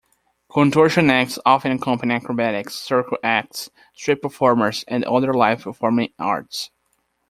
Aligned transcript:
Contortion 0.51 1.11
acts 1.11 1.37
often 1.45 1.71
accompany 1.71 2.15
acrobatics, 2.15 2.73
circus 2.73 3.19
acts, 3.21 3.69
street 3.93 4.19
performers 4.23 4.83
and 4.87 5.03
other 5.05 5.31
live 5.31 5.61
performing 5.61 6.11
arts. 6.17 6.71